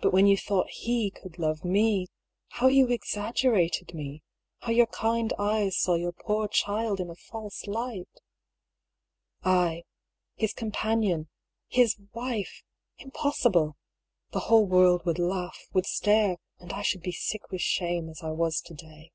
[0.00, 2.08] But when you thought he could love me,
[2.50, 4.22] how you exaggerated me,
[4.58, 8.20] how your kind eyes saw your poor child in a false light!
[9.42, 9.84] I—
[10.38, 11.30] ^his companion—
[11.78, 12.64] his— wife!
[12.98, 13.78] Impossible!
[14.32, 16.36] The whole world would laugh, would stare!
[16.58, 19.10] and I should be sick with shame, as I was to day.